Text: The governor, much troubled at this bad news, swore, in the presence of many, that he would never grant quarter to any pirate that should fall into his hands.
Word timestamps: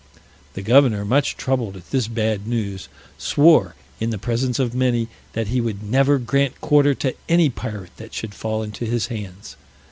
The 0.55 0.63
governor, 0.63 1.05
much 1.05 1.37
troubled 1.37 1.75
at 1.75 1.91
this 1.91 2.07
bad 2.07 2.47
news, 2.47 2.89
swore, 3.19 3.75
in 3.99 4.09
the 4.09 4.17
presence 4.17 4.57
of 4.57 4.73
many, 4.73 5.09
that 5.33 5.49
he 5.49 5.61
would 5.61 5.83
never 5.83 6.17
grant 6.17 6.59
quarter 6.59 6.95
to 6.95 7.13
any 7.29 7.51
pirate 7.51 7.95
that 7.97 8.15
should 8.15 8.33
fall 8.33 8.63
into 8.63 8.85
his 8.87 9.05
hands. 9.13 9.57